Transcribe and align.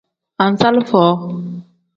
Anzalifo. 0.45 1.03